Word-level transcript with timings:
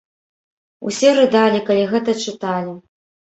Усе 0.91 1.11
рыдалі, 1.17 1.59
калі 1.69 1.83
гэта 1.93 2.17
чыталі. 2.27 2.73